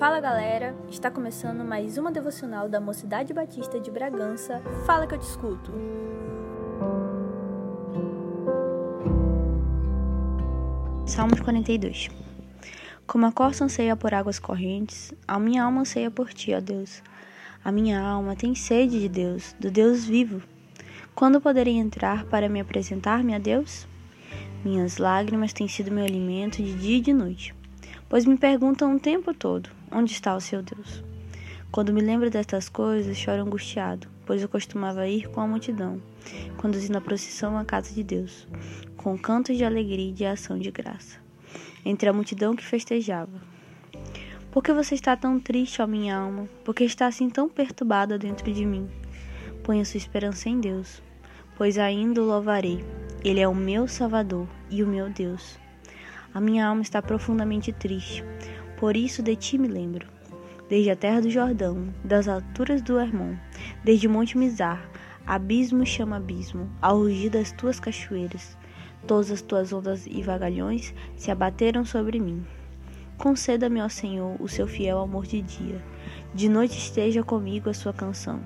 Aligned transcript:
Fala 0.00 0.18
galera, 0.18 0.74
está 0.88 1.10
começando 1.10 1.62
mais 1.62 1.98
uma 1.98 2.10
devocional 2.10 2.70
da 2.70 2.80
Mocidade 2.80 3.34
Batista 3.34 3.78
de 3.78 3.90
Bragança. 3.90 4.62
Fala 4.86 5.06
que 5.06 5.14
eu 5.14 5.18
te 5.18 5.28
escuto. 5.28 5.70
Salmos 11.04 11.38
42 11.40 12.08
Como 13.06 13.26
a 13.26 13.30
corça 13.30 13.62
anseia 13.62 13.94
por 13.94 14.14
águas 14.14 14.38
correntes, 14.38 15.12
a 15.28 15.38
minha 15.38 15.64
alma 15.64 15.82
anseia 15.82 16.10
por 16.10 16.32
ti, 16.32 16.54
ó 16.54 16.60
Deus. 16.60 17.02
A 17.62 17.70
minha 17.70 18.00
alma 18.00 18.34
tem 18.34 18.54
sede 18.54 19.00
de 19.00 19.08
Deus, 19.10 19.54
do 19.60 19.70
Deus 19.70 20.06
vivo. 20.06 20.42
Quando 21.14 21.42
poderei 21.42 21.76
entrar 21.76 22.24
para 22.24 22.48
me 22.48 22.58
apresentar-me 22.58 23.34
a 23.34 23.38
Deus? 23.38 23.86
Minhas 24.64 24.96
lágrimas 24.96 25.52
têm 25.52 25.68
sido 25.68 25.92
meu 25.92 26.06
alimento 26.06 26.62
de 26.62 26.72
dia 26.72 26.96
e 26.96 27.02
de 27.02 27.12
noite, 27.12 27.54
pois 28.08 28.24
me 28.24 28.38
perguntam 28.38 28.96
o 28.96 28.98
tempo 28.98 29.34
todo: 29.34 29.78
onde 29.92 30.12
está 30.12 30.34
o 30.34 30.40
seu 30.40 30.62
Deus? 30.62 31.02
Quando 31.70 31.92
me 31.92 32.00
lembro 32.00 32.30
destas 32.30 32.68
coisas, 32.68 33.16
choro 33.16 33.42
angustiado, 33.42 34.08
pois 34.26 34.42
eu 34.42 34.48
costumava 34.48 35.06
ir 35.06 35.28
com 35.28 35.40
a 35.40 35.46
multidão, 35.46 36.00
conduzindo 36.56 36.98
a 36.98 37.00
procissão 37.00 37.56
à 37.56 37.64
casa 37.64 37.94
de 37.94 38.02
Deus, 38.02 38.46
com 38.96 39.16
cantos 39.16 39.56
de 39.56 39.64
alegria 39.64 40.10
e 40.10 40.12
de 40.12 40.24
ação 40.24 40.58
de 40.58 40.70
graça, 40.70 41.18
entre 41.84 42.08
a 42.08 42.12
multidão 42.12 42.56
que 42.56 42.64
festejava. 42.64 43.40
Por 44.50 44.62
que 44.62 44.72
você 44.72 44.94
está 44.94 45.16
tão 45.16 45.38
triste, 45.38 45.80
ó 45.80 45.86
minha 45.86 46.16
alma? 46.16 46.48
Por 46.64 46.74
que 46.74 46.84
está 46.84 47.06
assim 47.06 47.30
tão 47.30 47.48
perturbada 47.48 48.18
dentro 48.18 48.52
de 48.52 48.66
mim? 48.66 48.88
Ponha 49.62 49.84
sua 49.84 49.98
esperança 49.98 50.48
em 50.48 50.58
Deus, 50.58 51.00
pois 51.56 51.78
ainda 51.78 52.20
o 52.20 52.26
louvarei 52.26 52.84
ele 53.22 53.40
é 53.40 53.46
o 53.46 53.54
meu 53.54 53.86
Salvador 53.86 54.48
e 54.70 54.82
o 54.82 54.86
meu 54.86 55.10
Deus. 55.10 55.58
A 56.32 56.40
minha 56.40 56.66
alma 56.66 56.80
está 56.80 57.02
profundamente 57.02 57.70
triste, 57.70 58.24
por 58.80 58.96
isso 58.96 59.22
de 59.22 59.36
ti 59.36 59.58
me 59.58 59.68
lembro. 59.68 60.08
Desde 60.70 60.90
a 60.90 60.96
terra 60.96 61.20
do 61.20 61.28
Jordão, 61.28 61.92
das 62.02 62.26
alturas 62.26 62.80
do 62.80 62.98
Hermon, 62.98 63.36
desde 63.84 64.08
monte 64.08 64.38
Mizar, 64.38 64.88
abismo 65.26 65.84
chama 65.84 66.16
abismo, 66.16 66.66
ao 66.80 66.96
rugir 66.96 67.28
das 67.28 67.52
tuas 67.52 67.78
cachoeiras. 67.78 68.56
Todas 69.06 69.30
as 69.30 69.42
tuas 69.42 69.70
ondas 69.70 70.06
e 70.06 70.22
vagalhões 70.22 70.94
se 71.14 71.30
abateram 71.30 71.84
sobre 71.84 72.18
mim. 72.18 72.42
Conceda-me, 73.18 73.82
ó 73.82 73.88
Senhor, 73.90 74.40
o 74.40 74.48
seu 74.48 74.66
fiel 74.66 74.98
amor 74.98 75.26
de 75.26 75.42
dia. 75.42 75.84
De 76.34 76.48
noite 76.48 76.78
esteja 76.78 77.22
comigo 77.22 77.68
a 77.68 77.74
sua 77.74 77.92
canção. 77.92 78.40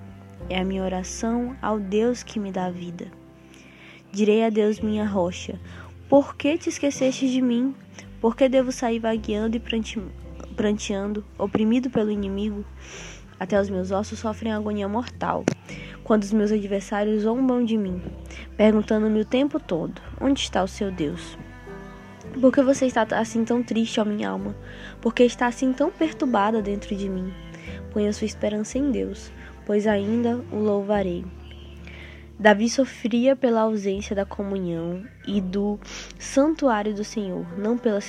É 0.50 0.58
a 0.58 0.64
minha 0.64 0.82
oração 0.82 1.56
ao 1.62 1.78
Deus 1.78 2.24
que 2.24 2.40
me 2.40 2.50
dá 2.50 2.70
vida. 2.70 3.06
Direi 4.10 4.44
a 4.44 4.50
Deus, 4.50 4.80
minha 4.80 5.06
rocha: 5.06 5.60
Por 6.08 6.34
que 6.34 6.58
te 6.58 6.70
esqueceste 6.70 7.30
de 7.30 7.40
mim? 7.40 7.72
Por 8.20 8.34
que 8.34 8.48
devo 8.48 8.72
sair 8.72 8.98
vagueando 8.98 9.56
e 9.56 9.60
pranteando, 10.54 11.24
oprimido 11.38 11.90
pelo 11.90 12.10
inimigo? 12.10 12.64
Até 13.38 13.60
os 13.60 13.68
meus 13.68 13.90
ossos 13.90 14.18
sofrem 14.18 14.52
agonia 14.52 14.88
mortal, 14.88 15.44
quando 16.02 16.22
os 16.22 16.32
meus 16.32 16.52
adversários 16.52 17.22
zombam 17.22 17.64
de 17.64 17.76
mim, 17.76 18.00
perguntando-me 18.56 19.20
o 19.20 19.24
tempo 19.24 19.58
todo: 19.58 20.00
Onde 20.20 20.40
está 20.40 20.62
o 20.62 20.68
seu 20.68 20.90
Deus? 20.90 21.36
Por 22.40 22.52
que 22.52 22.62
você 22.62 22.86
está 22.86 23.06
assim 23.12 23.44
tão 23.44 23.62
triste, 23.62 24.00
ó 24.00 24.04
minha 24.04 24.30
alma? 24.30 24.56
Por 25.00 25.14
que 25.14 25.22
está 25.22 25.46
assim 25.46 25.72
tão 25.72 25.90
perturbada 25.90 26.62
dentro 26.62 26.96
de 26.96 27.08
mim? 27.08 27.32
Ponha 27.92 28.12
sua 28.12 28.26
esperança 28.26 28.78
em 28.78 28.90
Deus, 28.90 29.30
pois 29.64 29.86
ainda 29.86 30.40
o 30.50 30.56
louvarei. 30.56 31.24
Davi 32.38 32.68
sofria 32.68 33.36
pela 33.36 33.60
ausência 33.60 34.16
da 34.16 34.24
comunhão 34.24 35.04
e 35.26 35.40
do 35.40 35.78
santuário 36.18 36.92
do 36.92 37.04
Senhor, 37.04 37.46
não 37.56 37.78
pela 37.78 38.00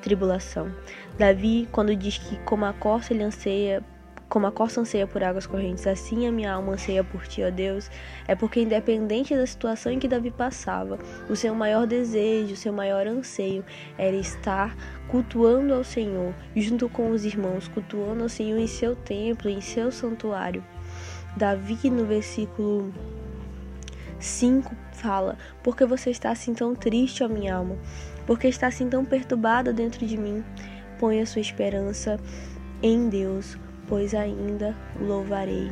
tribulação. 0.00 0.72
Davi, 1.18 1.68
quando 1.70 1.94
diz 1.94 2.18
que 2.18 2.36
como 2.38 2.64
a 2.64 2.72
corça 2.72 3.12
ele 3.12 3.22
anseia, 3.22 3.82
como 4.28 4.46
a 4.46 4.52
corça 4.52 4.80
anseia 4.80 5.06
por 5.06 5.22
águas 5.22 5.46
correntes, 5.46 5.86
assim 5.86 6.26
a 6.26 6.32
minha 6.32 6.52
alma 6.52 6.72
anseia 6.72 7.02
por 7.02 7.26
ti, 7.26 7.42
ó 7.42 7.50
Deus, 7.50 7.90
é 8.28 8.34
porque 8.34 8.60
independente 8.60 9.36
da 9.36 9.46
situação 9.46 9.92
em 9.92 9.98
que 9.98 10.08
Davi 10.08 10.30
passava, 10.30 10.98
o 11.28 11.34
seu 11.34 11.54
maior 11.54 11.86
desejo, 11.86 12.54
o 12.54 12.56
seu 12.56 12.72
maior 12.72 13.06
anseio 13.06 13.64
era 13.98 14.16
estar 14.16 14.76
cultuando 15.08 15.74
ao 15.74 15.84
Senhor, 15.84 16.32
junto 16.54 16.88
com 16.88 17.10
os 17.10 17.24
irmãos, 17.24 17.68
cultuando 17.68 18.22
ao 18.22 18.28
Senhor 18.28 18.58
em 18.58 18.66
seu 18.66 18.94
templo, 18.94 19.50
em 19.50 19.60
seu 19.60 19.90
santuário. 19.90 20.64
Davi, 21.36 21.90
no 21.90 22.04
versículo 22.04 22.92
5 24.20 24.74
fala: 24.92 25.36
Porque 25.62 25.84
você 25.84 26.10
está 26.10 26.30
assim 26.30 26.54
tão 26.54 26.74
triste, 26.74 27.24
ó 27.24 27.28
minha 27.28 27.56
alma? 27.56 27.76
Porque 28.30 28.46
está 28.46 28.68
assim 28.68 28.88
tão 28.88 29.04
perturbada 29.04 29.72
dentro 29.72 30.06
de 30.06 30.16
mim? 30.16 30.44
Põe 31.00 31.20
a 31.20 31.26
sua 31.26 31.40
esperança 31.40 32.16
em 32.80 33.08
Deus, 33.08 33.58
pois 33.88 34.14
ainda 34.14 34.72
louvarei. 35.00 35.68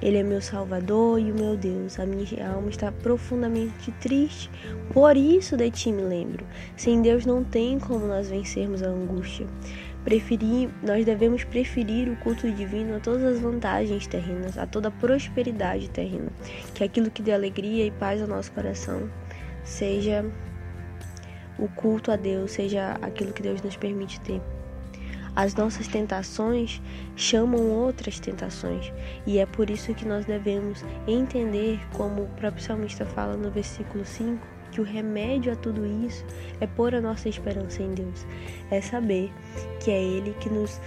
Ele 0.00 0.18
é 0.18 0.22
meu 0.22 0.40
Salvador 0.40 1.18
e 1.18 1.32
o 1.32 1.34
meu 1.34 1.56
Deus. 1.56 1.98
A 1.98 2.06
minha 2.06 2.52
alma 2.54 2.70
está 2.70 2.92
profundamente 2.92 3.90
triste, 4.00 4.48
por 4.92 5.16
isso 5.16 5.56
de 5.56 5.72
ti 5.72 5.90
me 5.90 6.02
lembro. 6.02 6.46
Sem 6.76 7.02
Deus 7.02 7.26
não 7.26 7.42
tem 7.42 7.80
como 7.80 8.06
nós 8.06 8.30
vencermos 8.30 8.80
a 8.80 8.86
angústia. 8.86 9.44
Preferir, 10.04 10.70
nós 10.84 11.04
devemos 11.04 11.42
preferir 11.42 12.08
o 12.08 12.14
culto 12.14 12.48
divino 12.48 12.94
a 12.94 13.00
todas 13.00 13.24
as 13.24 13.40
vantagens 13.40 14.06
terrenas, 14.06 14.56
a 14.56 14.68
toda 14.68 14.86
a 14.86 14.92
prosperidade 14.92 15.90
terrena. 15.90 16.30
Que 16.76 16.84
aquilo 16.84 17.10
que 17.10 17.22
dê 17.22 17.32
alegria 17.32 17.84
e 17.84 17.90
paz 17.90 18.22
ao 18.22 18.28
nosso 18.28 18.52
coração 18.52 19.10
seja 19.64 20.24
o 21.58 21.68
culto 21.68 22.10
a 22.10 22.16
Deus, 22.16 22.52
seja 22.52 22.92
aquilo 23.02 23.32
que 23.32 23.42
Deus 23.42 23.60
nos 23.62 23.76
permite 23.76 24.20
ter. 24.20 24.40
As 25.34 25.54
nossas 25.54 25.86
tentações 25.86 26.82
chamam 27.14 27.70
outras 27.70 28.18
tentações, 28.18 28.92
e 29.26 29.38
é 29.38 29.46
por 29.46 29.70
isso 29.70 29.94
que 29.94 30.04
nós 30.04 30.24
devemos 30.24 30.84
entender, 31.06 31.78
como 31.92 32.22
o 32.22 32.28
próprio 32.30 32.62
salmista 32.62 33.04
fala 33.06 33.36
no 33.36 33.50
versículo 33.50 34.04
5, 34.04 34.44
que 34.72 34.80
o 34.80 34.84
remédio 34.84 35.52
a 35.52 35.56
tudo 35.56 35.86
isso 36.06 36.24
é 36.60 36.66
pôr 36.66 36.94
a 36.94 37.00
nossa 37.00 37.28
esperança 37.28 37.82
em 37.82 37.94
Deus, 37.94 38.26
é 38.70 38.80
saber 38.80 39.32
que 39.80 39.90
é 39.90 40.02
Ele 40.02 40.34
que 40.40 40.50
nos, 40.50 40.80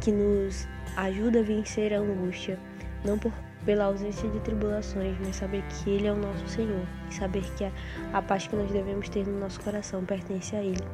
que 0.00 0.12
nos 0.12 0.66
ajuda 0.96 1.40
a 1.40 1.42
vencer 1.42 1.92
a 1.92 1.98
angústia, 1.98 2.58
não 3.04 3.18
por, 3.18 3.32
pela 3.64 3.84
ausência 3.84 4.28
de 4.28 4.40
tribulações, 4.40 5.16
mas 5.24 5.36
saber 5.36 5.62
que 5.68 5.90
Ele 5.90 6.06
é 6.06 6.12
o 6.12 6.16
nosso 6.16 6.46
Senhor 6.48 6.86
e 7.08 7.14
saber 7.14 7.42
que 7.56 7.64
a, 7.64 7.72
a 8.12 8.22
paz 8.22 8.46
que 8.46 8.56
nós 8.56 8.70
devemos 8.70 9.08
ter 9.08 9.26
no 9.26 9.38
nosso 9.38 9.60
coração 9.60 10.04
pertence 10.04 10.54
a 10.56 10.62
Ele. 10.62 10.84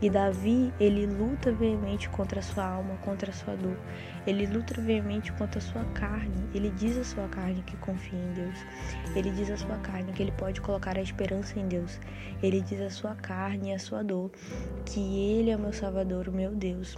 E 0.00 0.10
Davi, 0.10 0.74
ele 0.78 1.06
luta 1.06 1.50
veemente 1.50 2.10
contra 2.10 2.40
a 2.40 2.42
sua 2.42 2.66
alma, 2.66 2.98
contra 2.98 3.30
a 3.30 3.32
sua 3.32 3.56
dor. 3.56 3.78
Ele 4.26 4.46
luta 4.46 4.78
veemente 4.78 5.32
contra 5.32 5.58
a 5.58 5.62
sua 5.62 5.84
carne. 5.94 6.46
Ele 6.54 6.68
diz 6.70 6.98
à 6.98 7.04
sua 7.04 7.26
carne 7.28 7.62
que 7.62 7.78
confia 7.78 8.18
em 8.18 8.32
Deus. 8.34 8.58
Ele 9.14 9.30
diz 9.30 9.50
à 9.50 9.56
sua 9.56 9.76
carne 9.78 10.12
que 10.12 10.22
ele 10.22 10.32
pode 10.32 10.60
colocar 10.60 10.98
a 10.98 11.00
esperança 11.00 11.58
em 11.58 11.66
Deus. 11.66 11.98
Ele 12.42 12.60
diz 12.60 12.78
à 12.82 12.90
sua 12.90 13.14
carne 13.14 13.70
e 13.70 13.72
à 13.72 13.78
sua 13.78 14.04
dor 14.04 14.30
que 14.84 15.00
ele 15.00 15.50
é 15.50 15.56
o 15.56 15.58
meu 15.58 15.72
Salvador, 15.72 16.28
o 16.28 16.32
meu 16.32 16.50
Deus. 16.50 16.94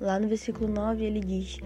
Lá 0.00 0.18
no 0.18 0.28
versículo 0.28 0.66
9 0.66 1.04
ele 1.04 1.20
diz: 1.20 1.58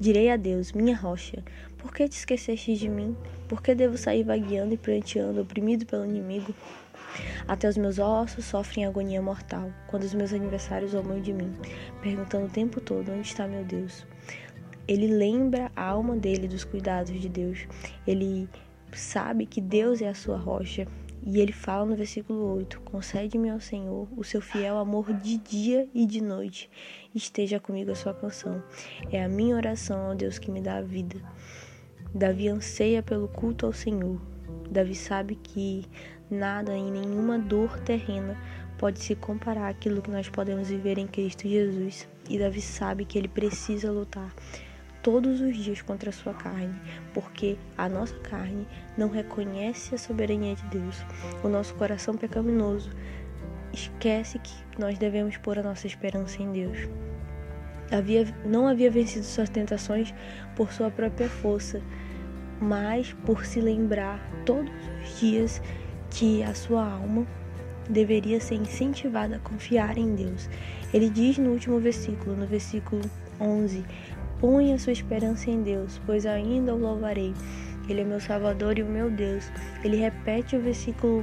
Direi 0.00 0.30
a 0.30 0.36
Deus, 0.36 0.72
minha 0.72 0.96
rocha, 0.96 1.44
por 1.76 1.92
que 1.92 2.08
te 2.08 2.16
esqueceste 2.16 2.74
de 2.74 2.88
mim? 2.88 3.14
Por 3.48 3.62
que 3.62 3.74
devo 3.74 3.98
sair 3.98 4.24
vagueando 4.24 4.72
e 4.72 4.78
pranteando, 4.78 5.42
oprimido 5.42 5.84
pelo 5.84 6.06
inimigo? 6.06 6.54
Até 7.46 7.68
os 7.68 7.76
meus 7.76 7.98
ossos 7.98 8.46
sofrem 8.46 8.86
agonia 8.86 9.20
mortal 9.20 9.70
quando 9.88 10.04
os 10.04 10.14
meus 10.14 10.32
aniversários 10.32 10.92
zombam 10.92 11.20
de 11.20 11.34
mim, 11.34 11.54
perguntando 12.00 12.46
o 12.46 12.50
tempo 12.50 12.80
todo 12.80 13.12
onde 13.12 13.28
está 13.28 13.46
meu 13.46 13.64
Deus. 13.64 14.06
Ele 14.88 15.06
lembra 15.06 15.70
a 15.76 15.84
alma 15.84 16.16
dele 16.16 16.48
dos 16.48 16.64
cuidados 16.64 17.20
de 17.20 17.28
Deus. 17.28 17.66
Ele 18.06 18.48
sabe 18.92 19.44
que 19.44 19.60
Deus 19.60 20.00
é 20.00 20.08
a 20.08 20.14
sua 20.14 20.38
rocha. 20.38 20.86
E 21.24 21.40
ele 21.40 21.52
fala 21.52 21.86
no 21.86 21.94
versículo 21.94 22.54
8: 22.56 22.80
Concede-me 22.80 23.48
ao 23.48 23.60
Senhor 23.60 24.08
o 24.16 24.24
seu 24.24 24.40
fiel 24.40 24.76
amor 24.76 25.12
de 25.12 25.38
dia 25.38 25.88
e 25.94 26.04
de 26.04 26.20
noite. 26.20 26.68
Esteja 27.14 27.60
comigo 27.60 27.92
a 27.92 27.94
sua 27.94 28.12
canção. 28.12 28.62
É 29.10 29.22
a 29.22 29.28
minha 29.28 29.54
oração 29.54 30.08
ao 30.08 30.14
Deus 30.16 30.38
que 30.38 30.50
me 30.50 30.60
dá 30.60 30.78
a 30.78 30.82
vida. 30.82 31.16
Davi 32.12 32.48
anseia 32.48 33.02
pelo 33.02 33.28
culto 33.28 33.66
ao 33.66 33.72
Senhor. 33.72 34.20
Davi 34.68 34.94
sabe 34.94 35.36
que 35.36 35.84
nada 36.28 36.76
e 36.76 36.90
nenhuma 36.90 37.38
dor 37.38 37.78
terrena 37.80 38.36
pode 38.76 38.98
se 38.98 39.14
comparar 39.14 39.68
àquilo 39.68 40.02
que 40.02 40.10
nós 40.10 40.28
podemos 40.28 40.68
viver 40.68 40.98
em 40.98 41.06
Cristo 41.06 41.48
Jesus. 41.48 42.08
E 42.28 42.36
Davi 42.36 42.60
sabe 42.60 43.04
que 43.04 43.16
ele 43.16 43.28
precisa 43.28 43.92
lutar 43.92 44.34
todos 45.02 45.40
os 45.40 45.56
dias 45.56 45.82
contra 45.82 46.10
a 46.10 46.12
sua 46.12 46.32
carne, 46.32 46.74
porque 47.12 47.56
a 47.76 47.88
nossa 47.88 48.14
carne 48.20 48.66
não 48.96 49.08
reconhece 49.08 49.94
a 49.94 49.98
soberania 49.98 50.54
de 50.54 50.64
Deus. 50.66 51.04
O 51.42 51.48
nosso 51.48 51.74
coração 51.74 52.16
pecaminoso 52.16 52.90
esquece 53.72 54.38
que 54.38 54.52
nós 54.78 54.98
devemos 54.98 55.36
pôr 55.36 55.58
a 55.58 55.62
nossa 55.62 55.86
esperança 55.86 56.40
em 56.42 56.52
Deus. 56.52 56.88
Havia, 57.90 58.26
não 58.44 58.66
havia 58.66 58.90
vencido 58.90 59.24
suas 59.24 59.50
tentações 59.50 60.14
por 60.56 60.72
sua 60.72 60.90
própria 60.90 61.28
força, 61.28 61.82
mas 62.60 63.12
por 63.26 63.44
se 63.44 63.60
lembrar 63.60 64.20
todos 64.46 64.72
os 65.02 65.20
dias 65.20 65.60
que 66.10 66.42
a 66.42 66.54
sua 66.54 66.86
alma 66.86 67.26
deveria 67.88 68.40
ser 68.40 68.54
incentivado 68.54 69.34
a 69.34 69.38
confiar 69.38 69.98
em 69.98 70.14
Deus. 70.14 70.48
Ele 70.94 71.10
diz 71.10 71.38
no 71.38 71.50
último 71.50 71.80
versículo, 71.80 72.36
no 72.36 72.46
versículo 72.46 73.02
11: 73.40 73.84
Ponha 74.42 74.76
sua 74.76 74.92
esperança 74.92 75.52
em 75.52 75.62
Deus, 75.62 76.00
pois 76.04 76.26
ainda 76.26 76.74
o 76.74 76.76
louvarei. 76.76 77.32
Ele 77.88 78.00
é 78.00 78.04
meu 78.04 78.18
Salvador 78.18 78.76
e 78.76 78.82
o 78.82 78.86
meu 78.86 79.08
Deus. 79.08 79.48
Ele 79.84 79.98
repete 79.98 80.56
o 80.56 80.60
versículo 80.60 81.22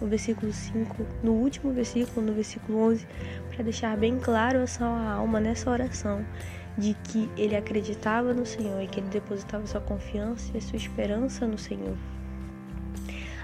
o 0.00 0.06
versículo 0.06 0.52
5, 0.52 1.04
no 1.24 1.32
último 1.32 1.72
versículo, 1.72 2.24
no 2.24 2.32
versículo 2.32 2.78
11, 2.92 3.06
para 3.50 3.64
deixar 3.64 3.96
bem 3.96 4.20
claro 4.20 4.60
a 4.60 4.68
sua 4.68 5.14
alma 5.14 5.40
nessa 5.40 5.68
oração 5.68 6.24
de 6.78 6.94
que 6.94 7.28
ele 7.36 7.56
acreditava 7.56 8.32
no 8.32 8.46
Senhor 8.46 8.80
e 8.80 8.86
que 8.86 9.00
ele 9.00 9.08
depositava 9.08 9.66
sua 9.66 9.80
confiança 9.80 10.56
e 10.56 10.60
sua 10.60 10.76
esperança 10.76 11.48
no 11.48 11.58
Senhor. 11.58 11.96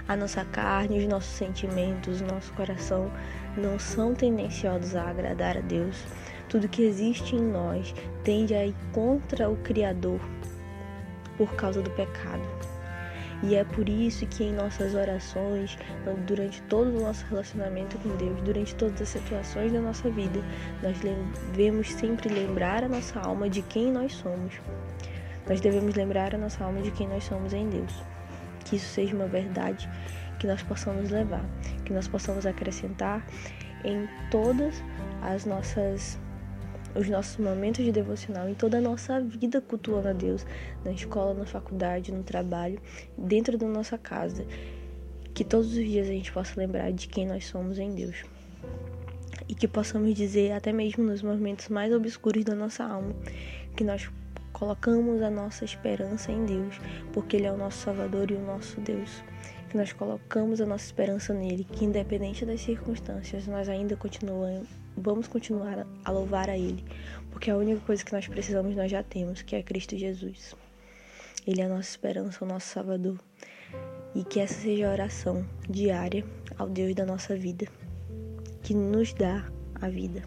A 0.07 0.15
nossa 0.15 0.45
carne, 0.45 0.99
os 0.99 1.07
nossos 1.07 1.33
sentimentos, 1.33 2.21
o 2.21 2.25
nosso 2.25 2.53
coração 2.53 3.11
não 3.57 3.77
são 3.77 4.13
tendenciosos 4.13 4.95
a 4.95 5.09
agradar 5.09 5.57
a 5.57 5.61
Deus. 5.61 6.05
Tudo 6.51 6.67
que 6.67 6.81
existe 6.81 7.33
em 7.33 7.41
nós 7.41 7.95
tende 8.25 8.53
a 8.53 8.65
ir 8.65 8.75
contra 8.91 9.49
o 9.49 9.55
Criador 9.55 10.19
por 11.37 11.55
causa 11.55 11.81
do 11.81 11.89
pecado. 11.91 12.43
E 13.41 13.55
é 13.55 13.63
por 13.63 13.87
isso 13.87 14.27
que 14.27 14.43
em 14.43 14.53
nossas 14.53 14.93
orações, 14.93 15.77
durante 16.27 16.61
todo 16.63 16.89
o 16.89 17.01
nosso 17.01 17.25
relacionamento 17.27 17.97
com 17.99 18.17
Deus, 18.17 18.41
durante 18.41 18.75
todas 18.75 19.01
as 19.01 19.07
situações 19.07 19.71
da 19.71 19.79
nossa 19.79 20.09
vida, 20.09 20.43
nós 20.83 20.99
devemos 20.99 21.89
sempre 21.89 22.27
lembrar 22.27 22.83
a 22.83 22.89
nossa 22.89 23.17
alma 23.21 23.49
de 23.49 23.61
quem 23.61 23.89
nós 23.89 24.13
somos. 24.13 24.53
Nós 25.47 25.61
devemos 25.61 25.95
lembrar 25.95 26.35
a 26.35 26.37
nossa 26.37 26.65
alma 26.65 26.81
de 26.81 26.91
quem 26.91 27.07
nós 27.07 27.23
somos 27.23 27.53
em 27.53 27.69
Deus. 27.69 28.03
Que 28.65 28.75
isso 28.75 28.89
seja 28.89 29.15
uma 29.15 29.27
verdade 29.27 29.89
que 30.37 30.45
nós 30.47 30.61
possamos 30.61 31.11
levar, 31.11 31.45
que 31.85 31.93
nós 31.93 32.09
possamos 32.09 32.45
acrescentar 32.45 33.25
em 33.85 34.05
todas 34.29 34.83
as 35.21 35.45
nossas 35.45 36.19
os 36.95 37.07
nossos 37.07 37.37
momentos 37.37 37.83
de 37.83 37.91
devocional 37.91 38.49
em 38.49 38.53
toda 38.53 38.77
a 38.77 38.81
nossa 38.81 39.19
vida 39.21 39.61
cultuando 39.61 40.09
a 40.09 40.13
Deus, 40.13 40.45
na 40.83 40.91
escola, 40.91 41.33
na 41.33 41.45
faculdade, 41.45 42.11
no 42.11 42.23
trabalho, 42.23 42.79
dentro 43.17 43.57
da 43.57 43.67
nossa 43.67 43.97
casa. 43.97 44.45
Que 45.33 45.43
todos 45.43 45.67
os 45.67 45.85
dias 45.85 46.07
a 46.07 46.11
gente 46.11 46.31
possa 46.31 46.59
lembrar 46.59 46.91
de 46.91 47.07
quem 47.07 47.25
nós 47.25 47.45
somos 47.45 47.79
em 47.79 47.93
Deus. 47.93 48.23
E 49.47 49.55
que 49.55 49.67
possamos 49.67 50.13
dizer, 50.13 50.51
até 50.51 50.71
mesmo 50.73 51.03
nos 51.03 51.21
momentos 51.21 51.69
mais 51.69 51.93
obscuros 51.93 52.43
da 52.43 52.55
nossa 52.55 52.83
alma, 52.83 53.13
que 53.75 53.83
nós 53.83 54.09
colocamos 54.51 55.21
a 55.21 55.29
nossa 55.29 55.65
esperança 55.65 56.31
em 56.31 56.45
Deus, 56.45 56.79
porque 57.13 57.37
Ele 57.37 57.47
é 57.47 57.51
o 57.51 57.57
nosso 57.57 57.79
Salvador 57.79 58.29
e 58.29 58.35
o 58.35 58.45
nosso 58.45 58.79
Deus. 58.81 59.23
Que 59.69 59.77
nós 59.77 59.93
colocamos 59.93 60.59
a 60.59 60.65
nossa 60.65 60.85
esperança 60.85 61.33
nele, 61.33 61.63
que 61.63 61.85
independente 61.85 62.45
das 62.45 62.59
circunstâncias, 62.59 63.47
nós 63.47 63.69
ainda 63.69 63.95
continuamos 63.95 64.80
vamos 64.95 65.27
continuar 65.27 65.85
a 66.03 66.11
louvar 66.11 66.49
a 66.49 66.57
Ele, 66.57 66.83
porque 67.31 67.49
a 67.49 67.57
única 67.57 67.81
coisa 67.81 68.03
que 68.03 68.13
nós 68.13 68.27
precisamos 68.27 68.75
nós 68.75 68.91
já 68.91 69.03
temos, 69.03 69.41
que 69.41 69.55
é 69.55 69.63
Cristo 69.63 69.97
Jesus. 69.97 70.55
Ele 71.45 71.61
é 71.61 71.65
a 71.65 71.69
nossa 71.69 71.89
esperança, 71.89 72.43
o 72.43 72.47
nosso 72.47 72.67
Salvador. 72.67 73.17
E 74.13 74.23
que 74.23 74.39
essa 74.39 74.59
seja 74.59 74.89
a 74.89 74.91
oração 74.91 75.45
diária 75.69 76.23
ao 76.57 76.69
Deus 76.69 76.93
da 76.93 77.05
nossa 77.05 77.35
vida, 77.35 77.65
que 78.61 78.73
nos 78.73 79.13
dá 79.13 79.49
a 79.81 79.89
vida. 79.89 80.21